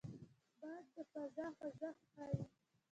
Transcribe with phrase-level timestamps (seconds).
[0.59, 2.43] باد د فضا خوځښت ښيي